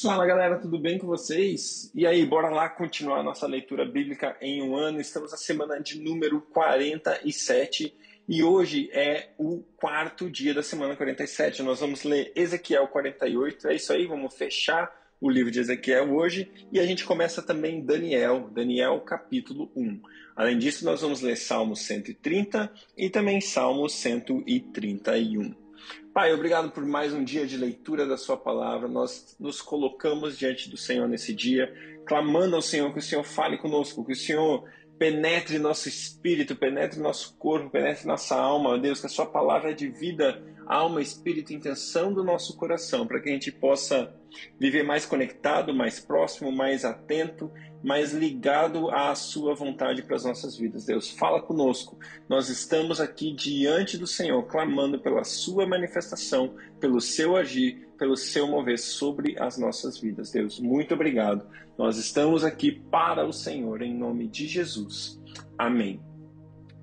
[0.00, 1.90] Fala galera, tudo bem com vocês?
[1.92, 5.00] E aí, bora lá continuar nossa leitura bíblica em um ano.
[5.00, 7.92] Estamos na semana de número 47
[8.28, 11.64] e hoje é o quarto dia da semana 47.
[11.64, 13.66] Nós vamos ler Ezequiel 48.
[13.66, 14.88] É isso aí, vamos fechar
[15.20, 20.00] o livro de Ezequiel hoje e a gente começa também Daniel, Daniel capítulo 1.
[20.36, 25.61] Além disso, nós vamos ler Salmo 130 e também Salmo 131.
[26.12, 28.86] Pai, obrigado por mais um dia de leitura da Sua palavra.
[28.88, 31.72] Nós nos colocamos diante do Senhor nesse dia,
[32.06, 34.68] clamando ao Senhor que o Senhor fale conosco, que o Senhor
[34.98, 39.74] penetre nosso espírito, penetre nosso corpo, penetre nossa alma, Deus, que a Sua palavra é
[39.74, 44.14] de vida, alma, espírito intenção do nosso coração, para que a gente possa
[44.58, 47.50] viver mais conectado, mais próximo, mais atento
[47.82, 50.84] mais ligado à Sua vontade para as nossas vidas.
[50.86, 51.98] Deus, fala conosco.
[52.28, 58.46] Nós estamos aqui diante do Senhor, clamando pela Sua manifestação, pelo Seu agir, pelo Seu
[58.46, 60.30] mover sobre as nossas vidas.
[60.30, 61.44] Deus, muito obrigado.
[61.76, 65.20] Nós estamos aqui para o Senhor, em nome de Jesus.
[65.58, 66.00] Amém.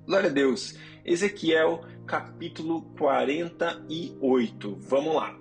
[0.04, 0.76] Glória a Deus.
[1.04, 4.76] Ezequiel capítulo 48.
[4.80, 5.38] Vamos lá.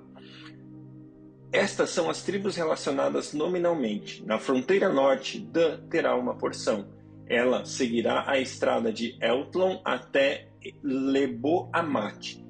[1.51, 4.23] Estas são as tribos relacionadas nominalmente.
[4.23, 6.87] Na fronteira norte, Dan terá uma porção.
[7.25, 10.49] Ela seguirá a estrada de Eltlon até
[10.83, 12.45] Lebo-Amate.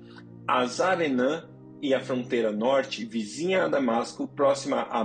[0.46, 1.48] Azarenã
[1.82, 5.00] e a fronteira norte, vizinha a Damasco, próxima a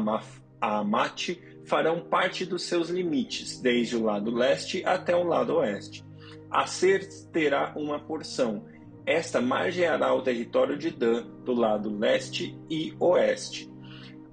[0.61, 6.05] Amate, farão parte dos seus limites, desde o lado leste até o lado oeste.
[6.51, 8.65] Acer terá uma porção.
[9.07, 13.74] Esta margeará o território de Dan do lado leste e oeste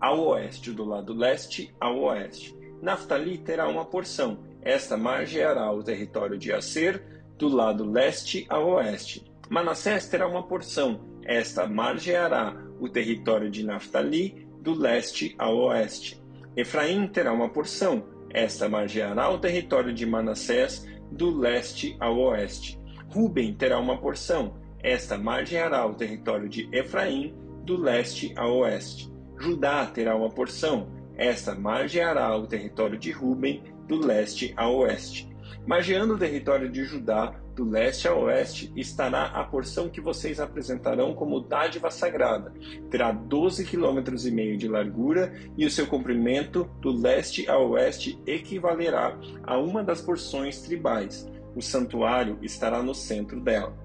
[0.02, 2.58] ao oeste, do lado leste ao oeste.
[2.82, 4.40] Naftali terá uma porção.
[4.64, 9.32] Esta margeará o território de Aser, do lado leste ao oeste.
[9.50, 11.00] Manassés terá uma porção.
[11.24, 16.22] Esta margeará o território de Naftali, do leste ao oeste.
[16.56, 18.04] Efraim terá uma porção.
[18.34, 22.80] Esta margeará o território de Manassés, do leste ao oeste.
[23.10, 24.56] Ruben terá uma porção.
[24.82, 29.11] Esta margeará o território de Efraim, do leste ao oeste.
[29.42, 30.88] Judá terá uma porção.
[31.18, 35.28] Esta margeará o território de Ruben do leste a oeste.
[35.66, 41.14] Margeando o território de Judá do leste a oeste estará a porção que vocês apresentarão
[41.16, 42.54] como dádiva sagrada.
[42.90, 48.22] Terá doze quilômetros e meio de largura e o seu comprimento do leste a oeste
[48.28, 51.28] equivalerá a uma das porções tribais.
[51.56, 53.76] O santuário estará no centro dela.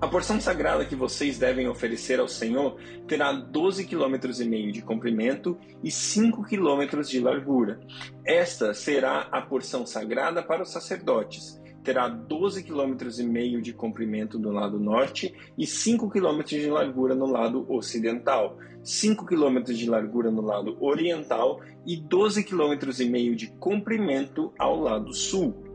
[0.00, 4.80] A porção sagrada que vocês devem oferecer ao Senhor terá 12 km e meio de
[4.80, 7.78] comprimento e 5 km de largura.
[8.24, 11.60] Esta será a porção sagrada para os sacerdotes.
[11.84, 17.14] Terá 12 km e meio de comprimento do lado norte e 5 km de largura
[17.14, 23.36] no lado ocidental, 5 km de largura no lado oriental e 12 km e meio
[23.36, 25.69] de comprimento ao lado sul.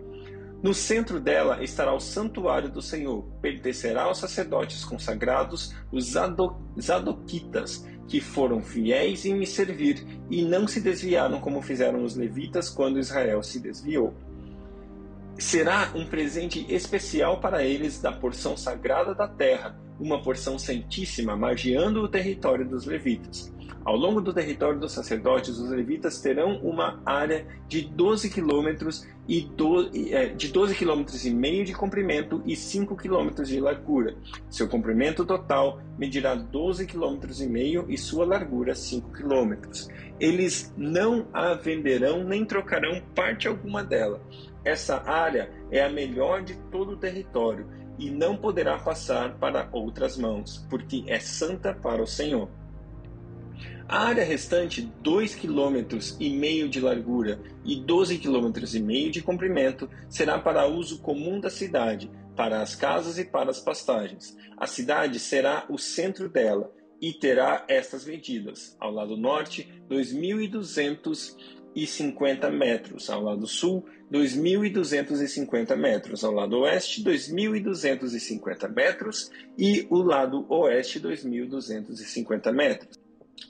[0.66, 3.24] No centro dela estará o santuário do Senhor.
[3.40, 6.14] Pertencerá aos sacerdotes consagrados, os
[6.82, 12.68] Zadoquitas, que foram fiéis em me servir e não se desviaram como fizeram os levitas
[12.68, 14.16] quando Israel se desviou.
[15.38, 22.02] Será um presente especial para eles da porção sagrada da terra, uma porção santíssima, margeando
[22.02, 23.54] o território dos levitas.
[23.84, 29.42] Ao longo do território dos sacerdotes, os levitas terão uma área de 12 quilômetros e
[29.42, 34.16] do, é, de 12 km e meio de comprimento e 5 km de largura.
[34.50, 39.54] Seu comprimento total medirá 12 km e meio e sua largura 5 km.
[40.20, 44.20] Eles não a venderão nem trocarão parte alguma dela.
[44.66, 50.18] Essa área é a melhor de todo o território e não poderá passar para outras
[50.18, 52.50] mãos, porque é santa para o Senhor.
[53.88, 61.00] A área restante, 2,5 km de largura e 12,5 km de comprimento, será para uso
[61.00, 64.36] comum da cidade, para as casas e para as pastagens.
[64.58, 69.72] A cidade será o centro dela e terá estas medidas: ao lado norte,
[71.76, 80.46] 2.250 metros, ao lado sul, 2.250 metros, ao lado oeste, 2.250 metros e o lado
[80.50, 82.98] oeste, 2.250 metros.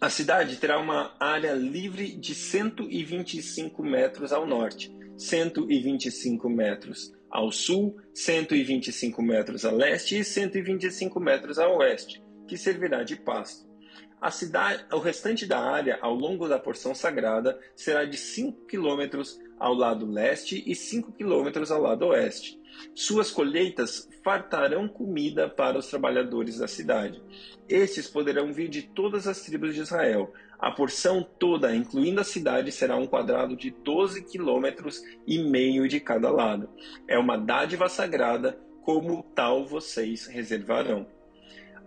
[0.02, 7.96] A cidade terá uma área livre de 125 metros ao norte, 125 metros ao sul,
[8.14, 13.75] 125 metros a leste e 125 metros a oeste, que servirá de pasto.
[14.22, 19.40] A cidade, o restante da área ao longo da porção sagrada será de 5 quilômetros
[19.60, 22.60] ao lado leste e 5 quilômetros ao lado oeste.
[22.94, 27.22] Suas colheitas fartarão comida para os trabalhadores da cidade.
[27.70, 30.34] Estes poderão vir de todas as tribos de Israel.
[30.58, 36.00] A porção toda, incluindo a cidade, será um quadrado de 12 quilômetros e meio de
[36.00, 36.70] cada lado.
[37.08, 41.08] É uma dádiva sagrada, como tal vocês reservarão.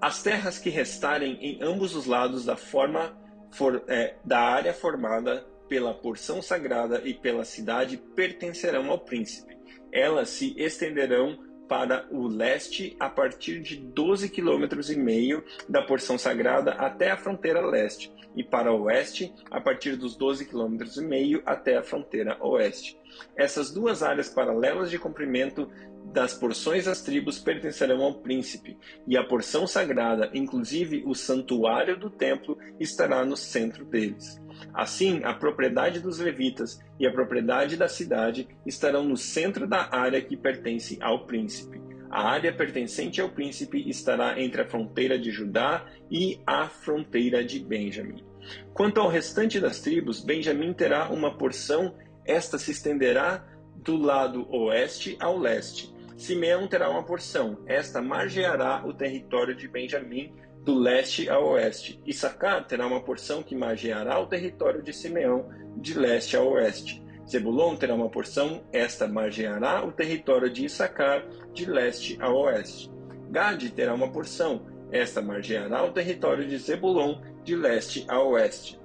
[0.00, 3.17] As terras que restarem em ambos os lados da forma
[3.50, 9.56] for, é, da área formada pela porção sagrada e pela cidade pertencerão ao príncipe.
[9.93, 16.17] Elas se estenderão para o leste a partir de 12 quilômetros e meio da porção
[16.17, 21.05] sagrada até a fronteira leste e para o oeste a partir dos 12 quilômetros e
[21.05, 22.99] meio até a fronteira oeste.
[23.37, 25.71] Essas duas áreas paralelas de comprimento
[26.12, 28.76] das porções das tribos pertencerão ao príncipe,
[29.06, 34.40] e a porção sagrada, inclusive o santuário do templo, estará no centro deles.
[34.75, 40.20] Assim, a propriedade dos levitas e a propriedade da cidade estarão no centro da área
[40.20, 41.81] que pertence ao príncipe.
[42.11, 47.61] A área pertencente ao príncipe estará entre a fronteira de Judá e a fronteira de
[47.61, 48.25] Benjamim.
[48.72, 51.94] Quanto ao restante das tribos, Benjamim terá uma porção,
[52.25, 53.44] esta se estenderá
[53.76, 55.94] do lado oeste ao leste.
[56.19, 60.35] Simeão terá uma porção, esta margeará o território de Benjamim
[60.65, 62.03] do leste a oeste.
[62.05, 67.00] Issacar terá uma porção que margeará o território de Simeão de leste a oeste.
[67.25, 71.25] Zebulon terá uma porção, esta margeará o território de Issacar
[71.55, 72.91] de leste a oeste.
[73.31, 78.81] Gade terá uma porção, esta margeará o território de Zebulon de leste a oeste.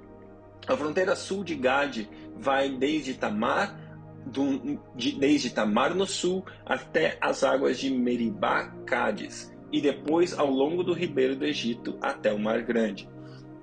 [0.67, 3.82] A fronteira sul de Gade vai desde Tamar,
[4.25, 10.49] do, de, desde Tamar no sul até as águas de Meribá, Cádiz e depois ao
[10.49, 13.09] longo do ribeiro do Egito até o Mar Grande.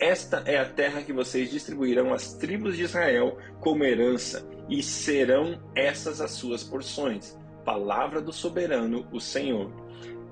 [0.00, 5.60] Esta é a terra que vocês distribuirão às tribos de Israel como herança, e serão
[5.74, 7.38] essas as suas porções.
[7.64, 9.70] Palavra do soberano, o Senhor.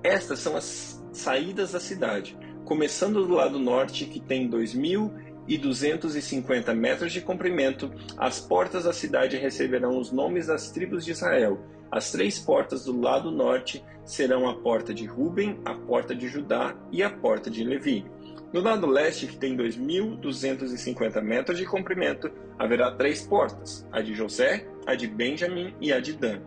[0.02, 4.48] Estas são as saídas da cidade, começando do lado norte, que tem
[5.56, 11.58] 2.250 metros de comprimento, as portas da cidade receberão os nomes das tribos de Israel
[11.90, 16.76] as três portas do lado norte serão a porta de Ruben, a porta de Judá
[16.92, 18.04] e a porta de Levi.
[18.52, 24.66] No lado leste, que tem 2.250 metros de comprimento, haverá três portas: a de José,
[24.86, 26.40] a de Benjamim e a de Dan.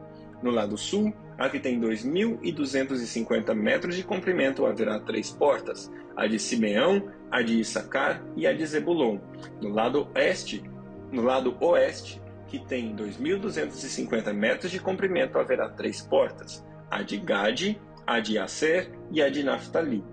[0.44, 6.38] No lado sul, a que tem 2.250 metros de comprimento, haverá três portas: a de
[6.38, 9.20] Simeão, a de Issacar e a de Zebulon.
[9.62, 10.64] No lado oeste,
[11.12, 17.82] no lado oeste, que tem 2.250 metros de comprimento, haverá três portas: a de Gade,
[18.06, 20.04] a de Aser e a de Naphtali.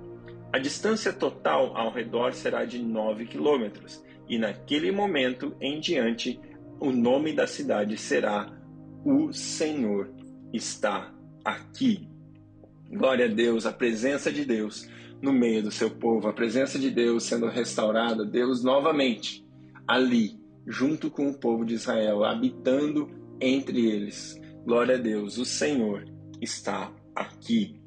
[0.53, 6.41] A distância total ao redor será de 9 quilômetros, e naquele momento em diante,
[6.81, 8.51] o nome da cidade será
[9.05, 10.18] O Senhor
[10.53, 11.13] está
[11.45, 12.09] aqui.
[12.91, 14.89] Glória a Deus, a presença de Deus
[15.21, 19.45] no meio do seu povo, a presença de Deus sendo restaurada, Deus novamente
[19.87, 23.11] ali junto com o povo de Israel, habitando
[23.41, 24.39] entre eles.
[24.65, 26.05] Glória a Deus, o Senhor
[26.41, 27.81] está aqui.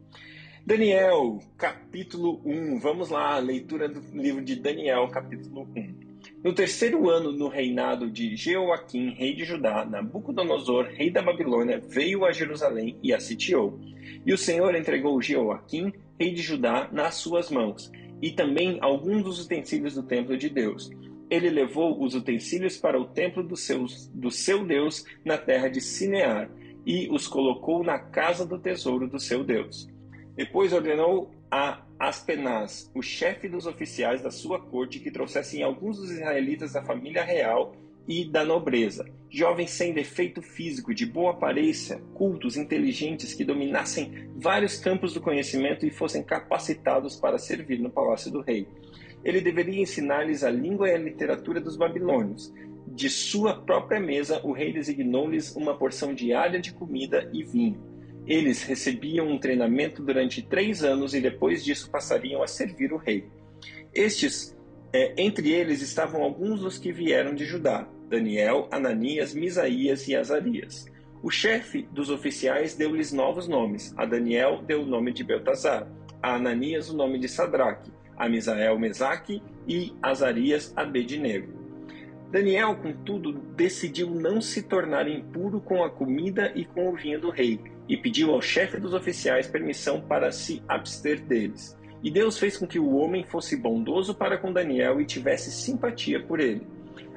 [0.66, 2.80] Daniel, capítulo 1.
[2.80, 6.11] Vamos lá, leitura do livro de Daniel, capítulo 1.
[6.44, 12.26] No terceiro ano no reinado de Jeoaquim, rei de Judá, Nabucodonosor, rei da Babilônia, veio
[12.26, 13.80] a Jerusalém e a sitiou.
[14.26, 17.92] E o Senhor entregou Jeoaquim, rei de Judá, nas suas mãos,
[18.22, 20.90] e também alguns dos utensílios do templo de Deus
[21.32, 25.80] ele levou os utensílios para o templo do seu, do seu Deus na terra de
[25.80, 26.52] Sinear
[26.86, 29.88] e os colocou na casa do tesouro do seu Deus.
[30.36, 36.10] Depois ordenou a Aspenaz, o chefe dos oficiais da sua corte, que trouxessem alguns dos
[36.10, 37.76] israelitas da família real
[38.08, 44.80] e da nobreza, jovens sem defeito físico, de boa aparência, cultos, inteligentes, que dominassem vários
[44.80, 48.68] campos do conhecimento e fossem capacitados para servir no palácio do rei.
[49.24, 52.52] Ele deveria ensinar-lhes a língua e a literatura dos babilônios.
[52.88, 57.91] De sua própria mesa, o rei designou-lhes uma porção diária de comida e vinho.
[58.28, 63.26] Eles recebiam um treinamento durante três anos e depois disso passariam a servir o rei.
[63.94, 64.56] Estes,
[64.94, 70.86] é, entre eles estavam alguns dos que vieram de Judá: Daniel, Ananias, Misaías e Azarias.
[71.24, 73.94] O chefe dos oficiais deu-lhes novos nomes.
[73.98, 75.88] A Daniel deu o nome de Beltazar,
[76.22, 81.62] a Ananias o nome de Sadraque, a Misael Mesaque e Azarias Abednego.
[82.32, 87.30] Daniel, contudo, decidiu não se tornar impuro com a comida e com o vinho do
[87.30, 91.78] rei, e pediu ao chefe dos oficiais permissão para se abster deles.
[92.04, 96.20] E Deus fez com que o homem fosse bondoso para com Daniel e tivesse simpatia
[96.22, 96.66] por ele.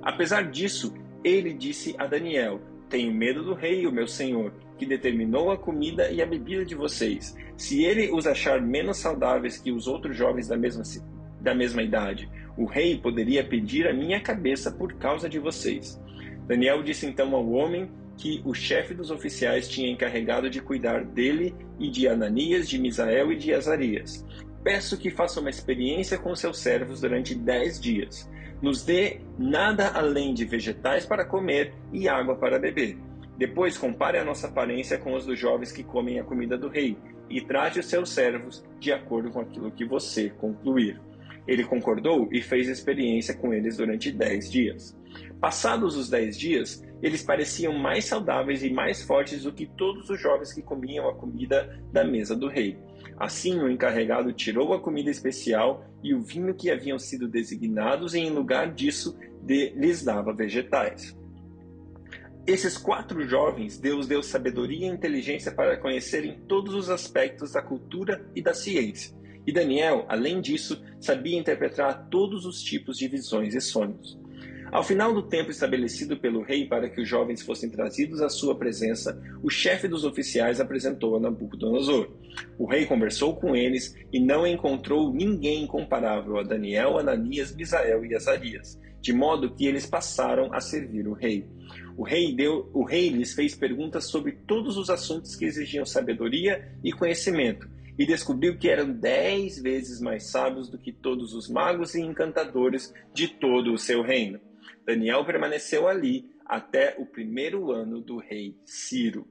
[0.03, 0.93] Apesar disso,
[1.23, 6.11] ele disse a Daniel: Tenho medo do rei, o meu senhor, que determinou a comida
[6.11, 7.35] e a bebida de vocês.
[7.57, 10.83] Se ele os achar menos saudáveis que os outros jovens da mesma,
[11.41, 16.01] da mesma idade, o rei poderia pedir a minha cabeça por causa de vocês.
[16.47, 21.55] Daniel disse então ao homem que o chefe dos oficiais tinha encarregado de cuidar dele
[21.79, 24.25] e de Ananias, de Misael e de Azarias.
[24.63, 28.31] Peço que faça uma experiência com seus servos durante dez dias.
[28.63, 32.97] Nos dê nada além de vegetais para comer e água para beber.
[33.37, 36.97] Depois compare a nossa aparência com os dos jovens que comem a comida do rei,
[37.29, 41.01] e trate os seus servos de acordo com aquilo que você concluir.
[41.47, 44.97] Ele concordou e fez experiência com eles durante dez dias.
[45.41, 50.19] Passados os dez dias, eles pareciam mais saudáveis e mais fortes do que todos os
[50.19, 52.79] jovens que comiam a comida da mesa do rei.
[53.19, 58.21] Assim, o encarregado tirou a comida especial e o vinho que haviam sido designados, e
[58.21, 61.15] em lugar disso, de, lhes dava vegetais.
[62.47, 68.27] Esses quatro jovens, Deus deu sabedoria e inteligência para conhecerem todos os aspectos da cultura
[68.35, 69.15] e da ciência.
[69.47, 74.19] E Daniel, além disso, sabia interpretar todos os tipos de visões e sonhos.
[74.73, 78.57] Ao final do tempo estabelecido pelo rei para que os jovens fossem trazidos à sua
[78.57, 82.11] presença, o chefe dos oficiais apresentou a Nabucodonosor.
[82.59, 88.17] O rei conversou com eles e não encontrou ninguém comparável a Daniel, Ananias, Misael e
[88.17, 91.47] Azarias, de modo que eles passaram a servir o rei.
[91.97, 96.73] O rei, deu, o rei lhes fez perguntas sobre todos os assuntos que exigiam sabedoria
[96.83, 101.95] e conhecimento, e descobriu que eram dez vezes mais sábios do que todos os magos
[101.95, 104.41] e encantadores de todo o seu reino.
[104.85, 109.27] Daniel permaneceu ali até o primeiro ano do rei Ciro.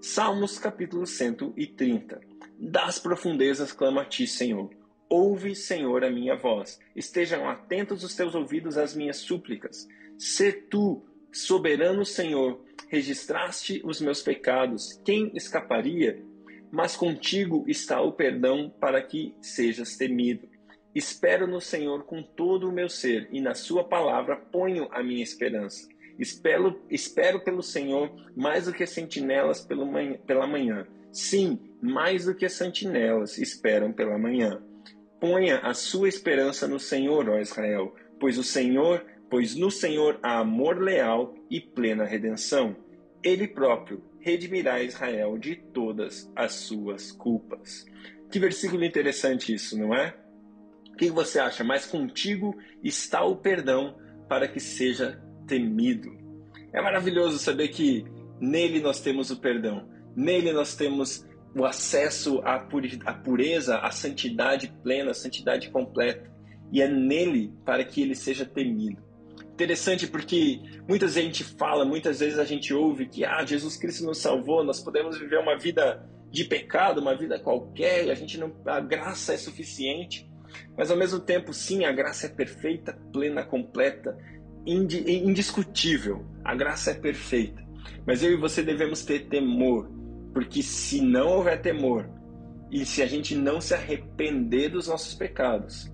[0.00, 2.20] Salmos capítulo 130
[2.58, 4.70] Das profundezas clama a ti, Senhor.
[5.08, 6.78] Ouve, Senhor, a minha voz.
[6.94, 9.86] Estejam atentos os teus ouvidos às minhas súplicas.
[10.18, 16.24] Se tu, soberano Senhor, registraste os meus pecados, quem escaparia?
[16.70, 20.48] Mas contigo está o perdão para que sejas temido.
[20.96, 25.22] Espero no Senhor com todo o meu ser e na Sua palavra ponho a minha
[25.22, 25.86] esperança.
[26.18, 30.86] Espero, espero pelo Senhor mais do que sentinelas pelo manhã, pela manhã.
[31.12, 34.62] Sim, mais do que sentinelas esperam pela manhã.
[35.20, 40.38] Ponha a sua esperança no Senhor, ó Israel, pois o Senhor, pois no Senhor há
[40.38, 42.74] amor leal e plena redenção.
[43.22, 47.84] Ele próprio redimirá Israel de todas as suas culpas.
[48.30, 50.16] Que versículo interessante isso, não é?
[50.96, 51.62] O que você acha?
[51.62, 53.98] Mas contigo está o perdão
[54.30, 56.10] para que seja temido.
[56.72, 58.02] É maravilhoso saber que
[58.40, 59.86] nele nós temos o perdão,
[60.16, 61.22] nele nós temos
[61.54, 62.58] o acesso à
[63.12, 66.34] pureza, à santidade plena, à santidade completa.
[66.72, 69.04] E é nele para que ele seja temido.
[69.52, 74.16] Interessante porque muita gente fala, muitas vezes a gente ouve que ah, Jesus Cristo nos
[74.16, 78.80] salvou, nós podemos viver uma vida de pecado, uma vida qualquer, a gente não, a
[78.80, 80.26] graça é suficiente.
[80.76, 84.16] Mas ao mesmo tempo, sim, a graça é perfeita, plena, completa,
[84.66, 86.24] indiscutível.
[86.44, 87.64] A graça é perfeita.
[88.06, 89.90] Mas eu e você devemos ter temor,
[90.32, 92.08] porque se não houver temor
[92.70, 95.92] e se a gente não se arrepender dos nossos pecados,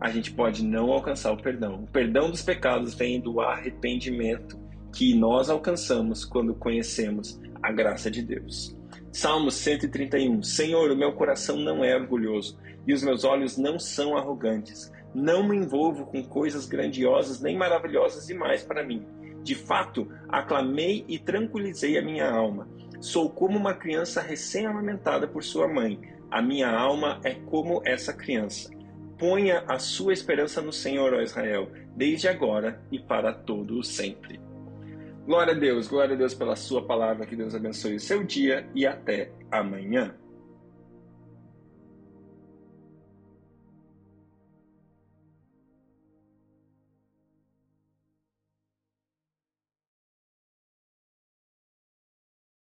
[0.00, 1.84] a gente pode não alcançar o perdão.
[1.84, 4.58] O perdão dos pecados vem do arrependimento
[4.92, 8.76] que nós alcançamos quando conhecemos a graça de Deus.
[9.12, 10.42] Salmos 131.
[10.42, 12.58] Senhor, o meu coração não é orgulhoso
[12.88, 14.90] e os meus olhos não são arrogantes.
[15.14, 19.06] Não me envolvo com coisas grandiosas nem maravilhosas demais para mim.
[19.42, 22.66] De fato, aclamei e tranquilizei a minha alma.
[22.98, 26.00] Sou como uma criança recém-amamentada por sua mãe.
[26.30, 28.70] A minha alma é como essa criança.
[29.18, 34.40] Ponha a sua esperança no Senhor, ó Israel, desde agora e para todo o sempre.
[35.26, 38.66] Glória a Deus, glória a Deus pela sua palavra, que Deus abençoe o seu dia
[38.74, 40.14] e até amanhã.